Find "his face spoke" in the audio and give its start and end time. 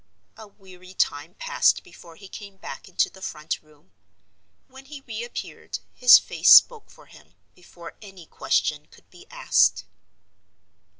5.93-6.89